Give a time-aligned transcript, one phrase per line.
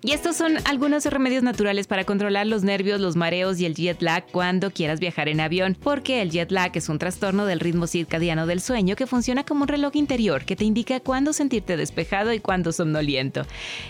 [0.00, 4.00] Y estos son algunos remedios naturales para controlar los nervios, los mareos y el jet
[4.00, 7.88] lag cuando quieras viajar en avión, porque el jet lag es un trastorno del ritmo
[7.88, 12.32] circadiano del sueño que funciona como un reloj interior que te indica cuándo sentirte despejado
[12.32, 13.44] y cuándo somnoliento.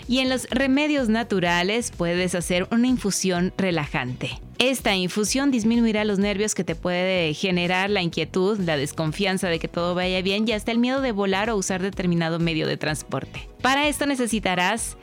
[0.07, 4.41] Y en los remedios naturales puedes hacer una infusión relajante.
[4.57, 9.67] Esta infusión disminuirá los nervios que te puede generar la inquietud, la desconfianza de que
[9.67, 13.47] todo vaya bien y hasta el miedo de volar o usar determinado medio de transporte.
[13.61, 14.97] Para esto necesitarás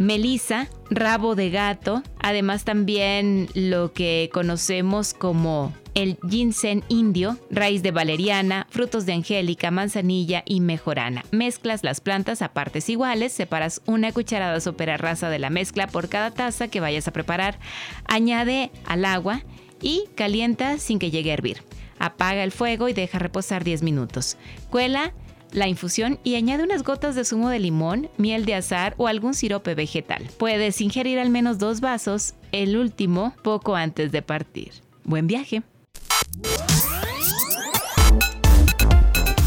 [0.00, 7.90] melisa, rabo de gato, además también lo que conocemos como el ginseng indio, raíz de
[7.90, 11.24] valeriana, frutos de angélica, manzanilla y mejorana.
[11.32, 16.08] Mezclas las plantas a partes iguales, separas una cucharada sopera rasa de la mezcla por
[16.08, 17.58] cada taza que vayas a preparar,
[18.06, 19.42] añade al agua
[19.82, 21.62] y calienta sin que llegue a hervir.
[21.98, 24.38] Apaga el fuego y deja reposar 10 minutos.
[24.70, 25.12] Cuela
[25.52, 29.34] la infusión y añade unas gotas de zumo de limón, miel de azar o algún
[29.34, 30.28] sirope vegetal.
[30.38, 34.72] Puedes ingerir al menos dos vasos, el último poco antes de partir.
[35.04, 35.62] Buen viaje.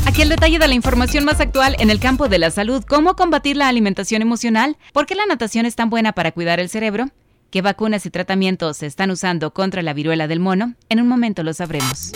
[0.05, 3.15] Aquí el detalle de la información más actual en el campo de la salud, cómo
[3.15, 7.07] combatir la alimentación emocional, por qué la natación es tan buena para cuidar el cerebro,
[7.49, 11.41] qué vacunas y tratamientos se están usando contra la viruela del mono, en un momento
[11.41, 12.11] lo sabremos.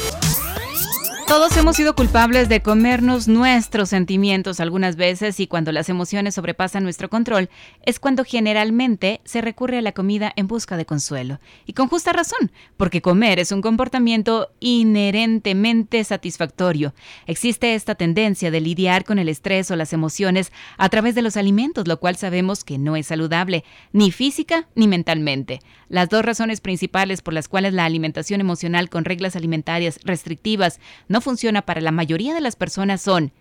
[1.28, 6.84] Todos hemos sido culpables de comernos nuestros sentimientos algunas veces y cuando las emociones sobrepasan
[6.84, 7.50] nuestro control
[7.86, 11.42] es cuando generalmente se recurre a la comida en busca de consuelo.
[11.66, 16.94] Y con justa razón, porque comer es un comportamiento inherentemente satisfactorio.
[17.26, 21.36] Existe esta tendencia de lidiar con el estrés o las emociones a través de los
[21.36, 25.60] alimentos, lo cual sabemos que no es saludable, ni física ni mentalmente.
[25.90, 30.80] Las dos razones principales por las cuales la alimentación emocional con reglas alimentarias restrictivas
[31.10, 33.32] no funciona para la mayoría de las personas son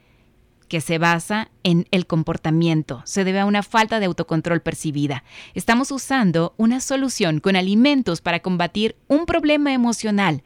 [0.69, 5.23] que se basa en el comportamiento, se debe a una falta de autocontrol percibida.
[5.55, 10.43] Estamos usando una solución con alimentos para combatir un problema emocional.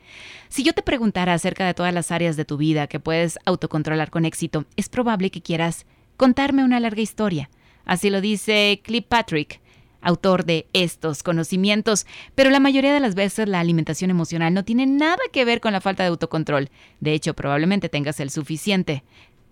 [0.48, 4.10] Si yo te preguntara acerca de todas las áreas de tu vida que puedes autocontrolar
[4.10, 5.86] con éxito, es probable que quieras
[6.16, 7.50] contarme una larga historia.
[7.84, 9.60] Así lo dice Clip Patrick,
[10.00, 14.86] autor de estos conocimientos, pero la mayoría de las veces la alimentación emocional no tiene
[14.86, 16.70] nada que ver con la falta de autocontrol.
[17.00, 19.04] De hecho, probablemente tengas el suficiente.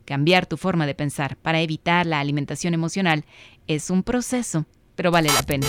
[0.04, 3.25] Cambiar tu forma de pensar para evitar la alimentación emocional
[3.66, 4.64] es un proceso,
[4.97, 5.66] pero vale la pena.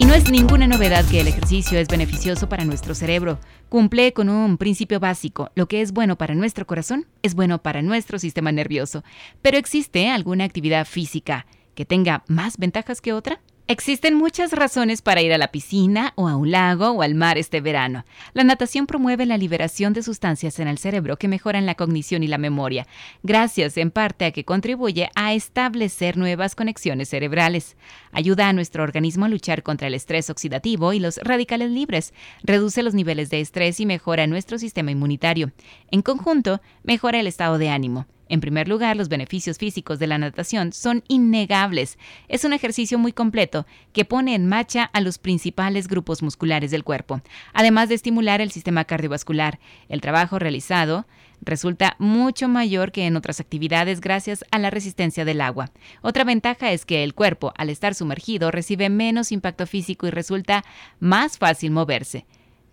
[0.00, 3.40] Y no es ninguna novedad que el ejercicio es beneficioso para nuestro cerebro.
[3.68, 5.50] Cumple con un principio básico.
[5.56, 9.02] Lo que es bueno para nuestro corazón es bueno para nuestro sistema nervioso.
[9.42, 11.46] Pero existe alguna actividad física
[11.78, 13.40] que tenga más ventajas que otra?
[13.68, 17.38] Existen muchas razones para ir a la piscina o a un lago o al mar
[17.38, 18.04] este verano.
[18.32, 22.26] La natación promueve la liberación de sustancias en el cerebro que mejoran la cognición y
[22.26, 22.88] la memoria,
[23.22, 27.76] gracias en parte a que contribuye a establecer nuevas conexiones cerebrales.
[28.10, 32.12] Ayuda a nuestro organismo a luchar contra el estrés oxidativo y los radicales libres,
[32.42, 35.52] reduce los niveles de estrés y mejora nuestro sistema inmunitario.
[35.92, 38.08] En conjunto, mejora el estado de ánimo.
[38.28, 41.98] En primer lugar, los beneficios físicos de la natación son innegables.
[42.28, 46.84] Es un ejercicio muy completo que pone en marcha a los principales grupos musculares del
[46.84, 47.20] cuerpo,
[47.52, 49.58] además de estimular el sistema cardiovascular.
[49.88, 51.06] El trabajo realizado
[51.40, 55.70] resulta mucho mayor que en otras actividades gracias a la resistencia del agua.
[56.02, 60.64] Otra ventaja es que el cuerpo, al estar sumergido, recibe menos impacto físico y resulta
[61.00, 62.26] más fácil moverse.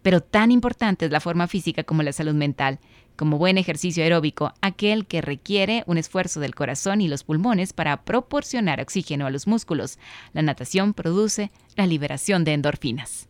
[0.06, 2.78] Pero tan importante es la forma física como la salud mental
[3.16, 8.04] como buen ejercicio aeróbico, aquel que requiere un esfuerzo del corazón y los pulmones para
[8.04, 9.98] proporcionar oxígeno a los músculos.
[10.34, 13.26] La natación produce la liberación de endorfinas.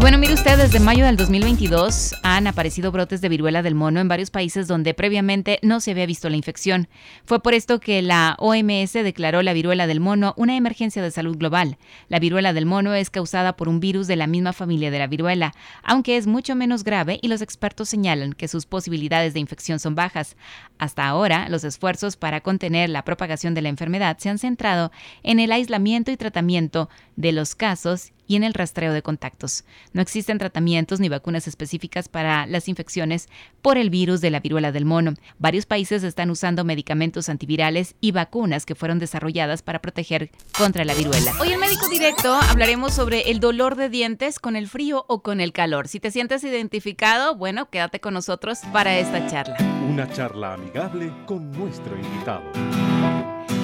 [0.00, 4.08] Bueno, mire usted, desde mayo del 2022 han aparecido brotes de viruela del mono en
[4.08, 6.88] varios países donde previamente no se había visto la infección.
[7.26, 11.36] Fue por esto que la OMS declaró la viruela del mono una emergencia de salud
[11.36, 11.76] global.
[12.08, 15.06] La viruela del mono es causada por un virus de la misma familia de la
[15.06, 15.52] viruela,
[15.82, 19.96] aunque es mucho menos grave y los expertos señalan que sus posibilidades de infección son
[19.96, 20.34] bajas.
[20.78, 24.92] Hasta ahora, los esfuerzos para contener la propagación de la enfermedad se han centrado
[25.22, 29.64] en el aislamiento y tratamiento de los casos y en el rastreo de contactos.
[29.92, 33.28] No existen tratamientos ni vacunas específicas para las infecciones
[33.60, 35.14] por el virus de la viruela del mono.
[35.40, 40.94] Varios países están usando medicamentos antivirales y vacunas que fueron desarrolladas para proteger contra la
[40.94, 41.32] viruela.
[41.40, 45.40] Hoy en Médico Directo hablaremos sobre el dolor de dientes con el frío o con
[45.40, 45.88] el calor.
[45.88, 49.56] Si te sientes identificado, bueno, quédate con nosotros para esta charla.
[49.88, 52.44] Una charla amigable con nuestro invitado.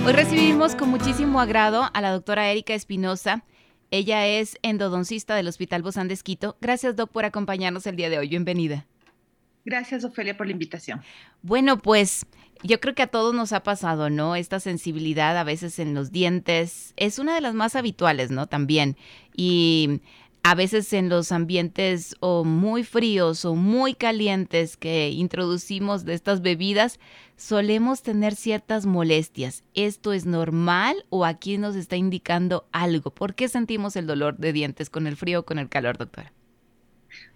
[0.04, 3.44] Hoy recibimos con muchísimo agrado a la doctora Erika Espinosa.
[3.96, 6.58] Ella es endodoncista del Hospital Bozán de Esquito.
[6.60, 8.28] Gracias, Doc, por acompañarnos el día de hoy.
[8.28, 8.84] Bienvenida.
[9.64, 11.00] Gracias, Ofelia, por la invitación.
[11.40, 12.26] Bueno, pues
[12.62, 14.36] yo creo que a todos nos ha pasado, ¿no?
[14.36, 18.46] Esta sensibilidad a veces en los dientes es una de las más habituales, ¿no?
[18.46, 18.98] También.
[19.34, 20.02] Y
[20.48, 26.40] a veces en los ambientes o muy fríos o muy calientes que introducimos de estas
[26.40, 27.00] bebidas,
[27.34, 29.64] solemos tener ciertas molestias.
[29.74, 33.12] ¿Esto es normal o aquí nos está indicando algo?
[33.12, 36.32] ¿Por qué sentimos el dolor de dientes con el frío o con el calor, doctora?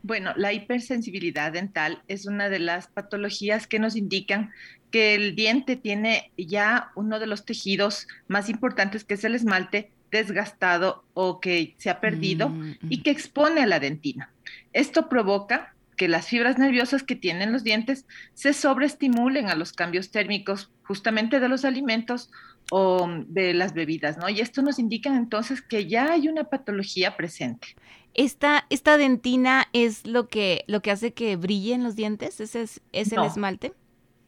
[0.04, 4.52] Bueno, la hipersensibilidad dental es una de las patologías que nos indican
[4.92, 9.90] que el diente tiene ya uno de los tejidos más importantes, que es el esmalte,
[10.10, 14.32] desgastado o que se ha perdido mm, y que expone a la dentina.
[14.72, 20.10] Esto provoca que las fibras nerviosas que tienen los dientes se sobreestimulen a los cambios
[20.10, 22.30] térmicos justamente de los alimentos
[22.70, 24.28] o de las bebidas, ¿no?
[24.28, 27.68] Y esto nos indica entonces que ya hay una patología presente.
[28.14, 32.80] Esta, esta dentina es lo que, lo que hace que brillen los dientes, ese es,
[32.92, 33.72] es el esmalte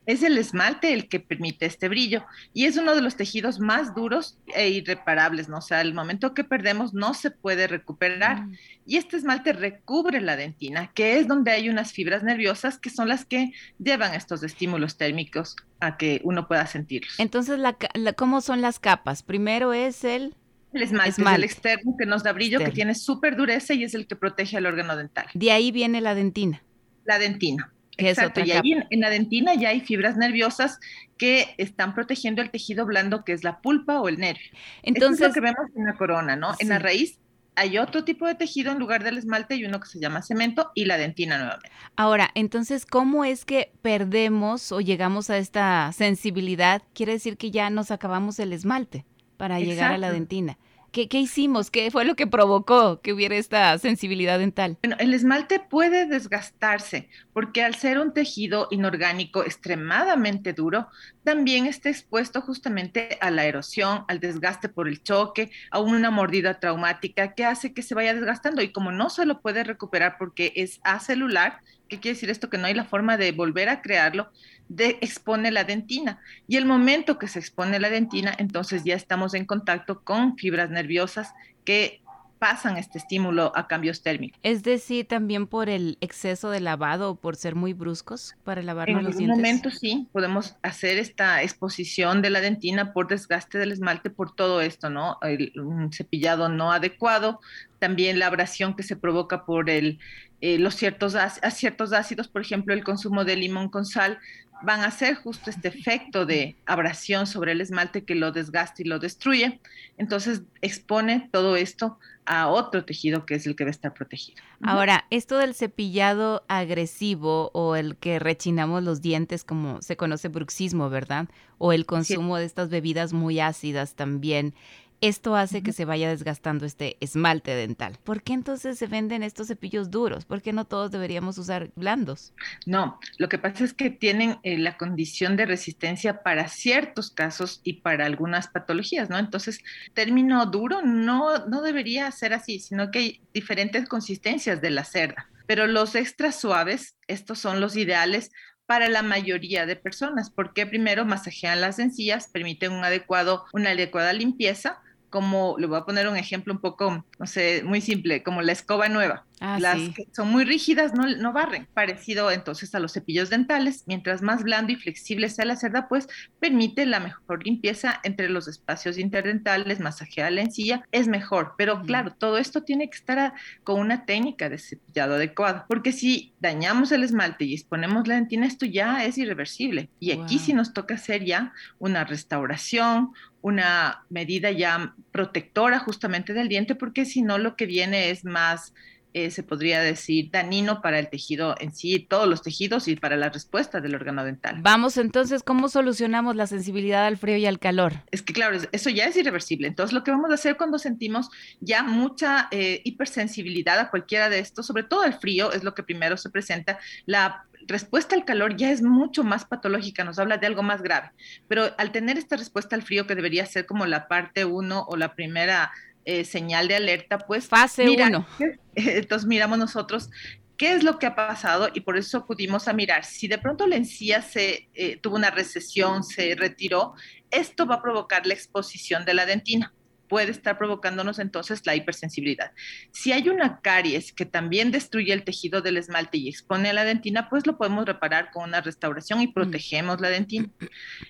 [0.07, 3.95] es el esmalte el que permite este brillo y es uno de los tejidos más
[3.95, 5.59] duros e irreparables, ¿no?
[5.59, 8.43] O sea, el momento que perdemos no se puede recuperar.
[8.43, 8.57] Mm.
[8.87, 13.09] Y este esmalte recubre la dentina, que es donde hay unas fibras nerviosas que son
[13.09, 17.19] las que llevan estos estímulos térmicos a que uno pueda sentirlos.
[17.19, 17.77] Entonces, la,
[18.17, 19.23] ¿cómo son las capas?
[19.23, 20.35] Primero es el...
[20.73, 23.93] El esmalte, Es el externo que nos da brillo, que tiene súper dureza y es
[23.93, 25.27] el que protege al órgano dental.
[25.35, 26.63] De ahí viene la dentina.
[27.05, 27.71] La dentina.
[27.99, 30.81] Exacto, y ahí en, la dentina ya hay fibras nerviosas
[31.19, 34.51] que están protegiendo el tejido blando que es la pulpa o el nervio.
[34.83, 36.55] Entonces, es lo que vemos en la corona, ¿no?
[36.59, 37.19] En la raíz
[37.55, 40.71] hay otro tipo de tejido en lugar del esmalte y uno que se llama cemento
[40.75, 41.71] y la dentina nuevamente.
[41.97, 46.83] Ahora, entonces, ¿cómo es que perdemos o llegamos a esta sensibilidad?
[46.95, 49.05] Quiere decir que ya nos acabamos el esmalte
[49.37, 50.59] para llegar a la dentina.
[50.93, 51.71] ¿Qué, hicimos?
[51.71, 54.77] ¿Qué fue lo que provocó que hubiera esta sensibilidad dental?
[54.83, 60.89] Bueno, el esmalte puede desgastarse porque al ser un tejido inorgánico extremadamente duro,
[61.25, 66.61] también está expuesto justamente a la erosión, al desgaste por el choque, a una mordida
[66.61, 70.53] traumática que hace que se vaya desgastando y como no se lo puede recuperar porque
[70.57, 72.51] es acelular, ¿qué quiere decir esto?
[72.51, 74.31] Que no hay la forma de volver a crearlo,
[74.77, 76.21] de, expone la dentina.
[76.49, 80.71] Y el momento que se expone la dentina, entonces ya estamos en contacto con fibras
[80.71, 81.33] nerviosas
[81.65, 82.03] que
[82.39, 84.37] pasan este estímulo a cambios térmicos.
[84.43, 89.01] Es decir, también por el exceso de lavado o por ser muy bruscos para lavarnos
[89.01, 89.23] los dientes.
[89.23, 94.11] En algún momento sí, podemos hacer esta exposición de la dentina por desgaste del esmalte
[94.11, 95.19] por todo esto, ¿no?
[95.23, 97.39] El, un cepillado no adecuado,
[97.79, 100.01] también la abrasión que se provoca por el,
[100.41, 101.17] eh, los ciertos,
[101.53, 104.19] ciertos ácidos, por ejemplo, el consumo de limón con sal,
[104.63, 108.85] van a hacer justo este efecto de abrasión sobre el esmalte que lo desgasta y
[108.85, 109.61] lo destruye.
[109.99, 114.41] Entonces expone todo esto a otro tejido que es el que va a estar protegido.
[114.63, 120.89] Ahora, esto del cepillado agresivo o el que rechinamos los dientes, como se conoce bruxismo,
[120.89, 121.29] ¿verdad?
[121.59, 124.55] O el consumo de estas bebidas muy ácidas también.
[125.03, 127.99] Esto hace que se vaya desgastando este esmalte dental.
[128.05, 130.27] ¿Por qué entonces se venden estos cepillos duros?
[130.27, 132.33] ¿Por qué no todos deberíamos usar blandos?
[132.67, 137.61] No, lo que pasa es que tienen eh, la condición de resistencia para ciertos casos
[137.65, 139.19] y para algunas patologías, ¿no?
[139.19, 139.59] Entonces,
[139.93, 145.29] término duro no, no debería ser así, sino que hay diferentes consistencias de la cerda.
[145.49, 148.31] Pero los extra suaves, estos son los ideales
[148.67, 154.13] para la mayoría de personas, porque primero masajean las encías, permiten un adecuado, una adecuada
[154.13, 154.81] limpieza,
[155.13, 158.51] como, le voy a poner un ejemplo un poco, no sé, muy simple, como la
[158.51, 159.25] escoba nueva.
[159.45, 161.67] Ah, las que son muy rígidas no, no barren.
[161.75, 166.07] Parecido entonces a los cepillos dentales, mientras más blando y flexible sea la cerda, pues
[166.39, 171.55] permite la mejor limpieza entre los espacios interdentales, masajear la encilla, es mejor.
[171.59, 173.33] Pero claro, todo esto tiene que estar
[173.65, 178.47] con una técnica de cepillado adecuada, porque si dañamos el esmalte y exponemos la dentina,
[178.47, 179.91] esto ya es irreversible.
[179.99, 186.49] Y aquí sí nos toca hacer ya una restauración, una medida ya protectora justamente del
[186.49, 188.73] diente, porque si no lo que viene es más
[189.15, 193.17] eh, se podría decir, dañino para el tejido en sí, todos los tejidos y para
[193.17, 194.57] la respuesta del órgano dental.
[194.61, 197.95] Vamos entonces, ¿cómo solucionamos la sensibilidad al frío y al calor?
[198.11, 199.69] Es que claro, eso ya es irreversible.
[199.69, 201.29] Entonces, lo que vamos a hacer cuando sentimos
[201.61, 205.83] ya mucha eh, hipersensibilidad a cualquiera de estos, sobre todo al frío, es lo que
[205.83, 210.47] primero se presenta, la respuesta al calor ya es mucho más patológica, nos habla de
[210.47, 211.11] algo más grave.
[211.49, 214.97] Pero al tener esta respuesta al frío, que debería ser como la parte uno o
[214.97, 215.73] la primera
[216.05, 217.47] eh, señal de alerta, pues...
[217.47, 218.27] Fase 1.
[218.75, 220.11] Entonces miramos nosotros
[220.57, 223.05] qué es lo que ha pasado y por eso acudimos a mirar.
[223.05, 226.95] Si de pronto la encía se eh, tuvo una recesión, se retiró,
[227.31, 229.73] esto va a provocar la exposición de la dentina
[230.13, 232.53] puede estar provocándonos entonces la hipersensibilidad.
[232.91, 236.85] Si hay una caries que también destruye el tejido del esmalte y expone a la
[236.85, 239.33] dentina, pues lo podemos reparar con una restauración y mm.
[239.33, 240.51] protegemos la dentina.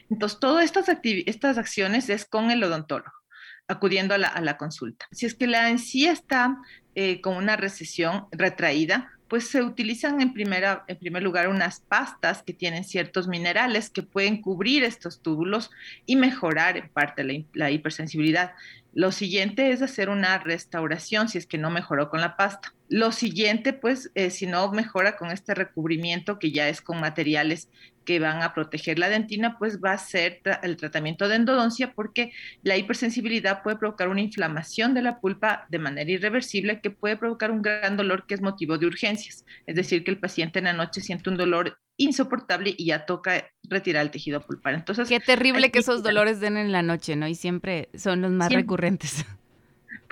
[0.08, 3.21] Entonces, todas estas, estas acciones es con el odontólogo
[3.68, 5.06] acudiendo a la, consulta.
[5.12, 6.58] Si es que la encía está
[6.94, 12.42] eh, con una recesión retraída, pues se utilizan en, primera, en primer lugar unas pastas
[12.42, 15.70] que tienen ciertos minerales que pueden cubrir estos túbulos
[16.04, 18.52] y mejorar en parte la, la hipersensibilidad.
[18.92, 22.74] Lo siguiente es hacer una restauración si es que no mejoró con la pasta.
[22.92, 27.70] Lo siguiente, pues, eh, si no mejora con este recubrimiento que ya es con materiales
[28.04, 32.32] que van a proteger la dentina, pues va a ser el tratamiento de endodoncia porque
[32.62, 37.50] la hipersensibilidad puede provocar una inflamación de la pulpa de manera irreversible que puede provocar
[37.50, 39.46] un gran dolor que es motivo de urgencias.
[39.66, 43.48] Es decir, que el paciente en la noche siente un dolor insoportable y ya toca
[43.70, 44.74] retirar el tejido pulpar.
[44.74, 47.26] Entonces, qué terrible que esos dolores den en la noche, ¿no?
[47.26, 49.24] Y siempre son los más recurrentes.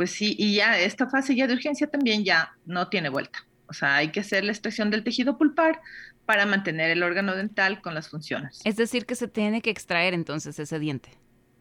[0.00, 3.46] Pues sí, y ya esta fase ya de urgencia también ya no tiene vuelta.
[3.66, 5.82] O sea, hay que hacer la extracción del tejido pulpar
[6.24, 8.62] para mantener el órgano dental con las funciones.
[8.64, 11.10] Es decir, que se tiene que extraer entonces ese diente.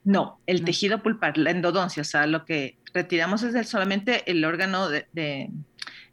[0.06, 4.88] No, el tejido pulpar, la endodoncia, o sea, lo que retiramos es solamente el órgano
[4.88, 5.50] de,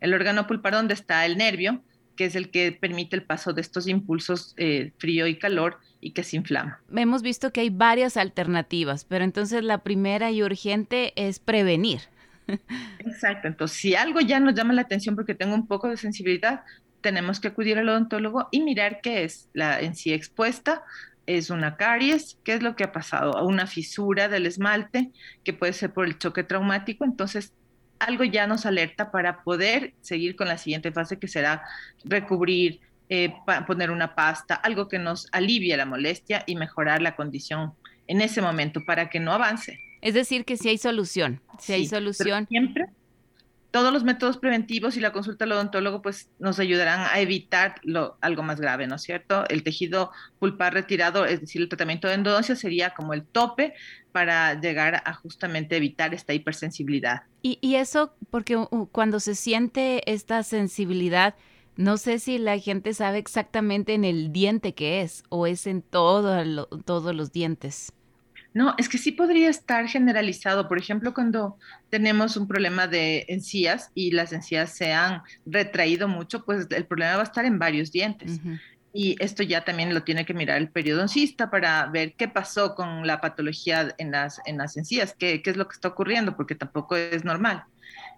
[0.00, 1.80] el órgano pulpar donde está el nervio,
[2.16, 6.10] que es el que permite el paso de estos impulsos eh, frío y calor y
[6.10, 6.80] que se inflama.
[6.92, 12.00] Hemos visto que hay varias alternativas, pero entonces la primera y urgente es prevenir.
[12.98, 16.62] Exacto, entonces si algo ya nos llama la atención porque tengo un poco de sensibilidad,
[17.00, 20.82] tenemos que acudir al odontólogo y mirar qué es la en sí expuesta.
[21.26, 25.10] Es una caries, qué es lo que ha pasado, una fisura del esmalte,
[25.44, 27.04] que puede ser por el choque traumático.
[27.04, 27.52] Entonces,
[27.98, 31.62] algo ya nos alerta para poder seguir con la siguiente fase que será
[32.04, 33.32] recubrir, eh,
[33.66, 37.74] poner una pasta, algo que nos alivie la molestia y mejorar la condición
[38.06, 39.78] en ese momento para que no avance.
[40.06, 42.46] Es decir, que si hay solución, si hay solución.
[42.48, 42.90] Siempre
[43.76, 48.16] todos los métodos preventivos y la consulta al odontólogo pues nos ayudarán a evitar lo,
[48.22, 49.44] algo más grave, ¿no es cierto?
[49.50, 53.74] El tejido pulpar retirado, es decir, el tratamiento de endodoncia sería como el tope
[54.12, 57.24] para llegar a justamente evitar esta hipersensibilidad.
[57.42, 58.56] Y, y eso, porque
[58.92, 61.34] cuando se siente esta sensibilidad,
[61.76, 65.82] no sé si la gente sabe exactamente en el diente que es o es en
[65.82, 67.92] todo todos los dientes.
[68.56, 70.66] No, es que sí podría estar generalizado.
[70.66, 71.58] Por ejemplo, cuando
[71.90, 77.16] tenemos un problema de encías y las encías se han retraído mucho, pues el problema
[77.16, 78.40] va a estar en varios dientes.
[78.94, 83.06] Y esto ya también lo tiene que mirar el periodoncista para ver qué pasó con
[83.06, 86.54] la patología en las, en las encías, qué, qué es lo que está ocurriendo, porque
[86.54, 87.64] tampoco es normal.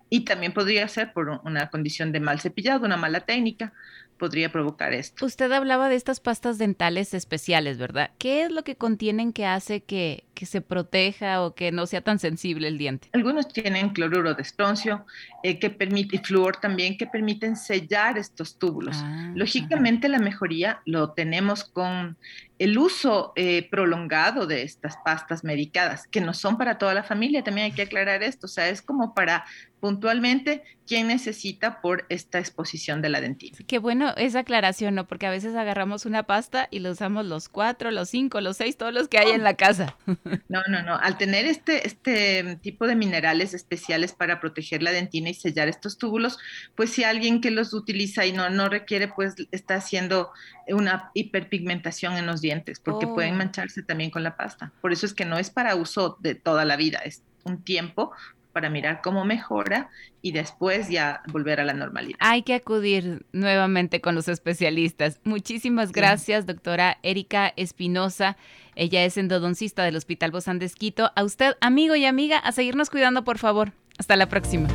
[0.08, 3.72] Y también podría ser por una condición de mal cepillado, una mala técnica,
[4.18, 5.24] podría provocar esto.
[5.24, 8.10] Usted hablaba de estas pastas dentales especiales, ¿verdad?
[8.18, 12.02] ¿Qué es lo que contienen que hace que, que se proteja o que no sea
[12.02, 13.08] tan sensible el diente?
[13.12, 15.06] Algunos tienen cloruro de estroncio,
[15.42, 18.96] eh, que permite, y flúor también, que permiten sellar estos túbulos.
[19.00, 22.16] Ah, Lógicamente la mejoría lo tenemos con
[22.58, 27.44] el uso eh, prolongado de estas pastas medicadas, que no son para toda la familia,
[27.44, 29.44] también hay que aclarar esto, o sea, es como para
[29.80, 33.58] puntualmente quién necesita por esta exposición de la dentina.
[33.66, 35.06] Qué bueno esa aclaración, ¿no?
[35.06, 38.78] Porque a veces agarramos una pasta y lo usamos los cuatro, los cinco, los seis,
[38.78, 39.96] todos los que hay en la casa.
[40.48, 40.96] No, no, no.
[40.96, 45.98] Al tener este, este tipo de minerales especiales para proteger la dentina y sellar estos
[45.98, 46.38] túbulos,
[46.74, 50.30] pues si alguien que los utiliza y no, no requiere, pues está haciendo
[50.68, 53.38] una hiperpigmentación en los dientes, porque pueden oh.
[53.38, 54.72] mancharse también con la pasta.
[54.80, 58.12] Por eso es que no es para uso de toda la vida, es un tiempo
[58.52, 59.90] para mirar cómo mejora
[60.22, 62.18] y después ya volver a la normalidad.
[62.20, 65.20] Hay que acudir nuevamente con los especialistas.
[65.24, 68.36] Muchísimas gracias, doctora Erika Espinosa.
[68.74, 70.70] Ella es endodoncista del Hospital Bozán de
[71.14, 73.72] A usted, amigo y amiga, a seguirnos cuidando, por favor.
[73.98, 74.68] Hasta la próxima.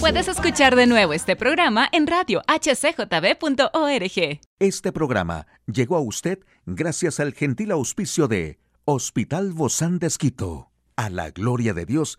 [0.00, 4.40] Puedes escuchar de nuevo este programa en radio hcjb.org.
[4.58, 10.10] Este programa llegó a usted gracias al gentil auspicio de Hospital Bozán de
[10.96, 12.18] a la gloria de Dios